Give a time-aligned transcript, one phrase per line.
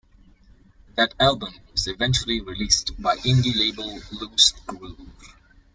[0.95, 4.99] That album was eventually released by indie label Loose Groove.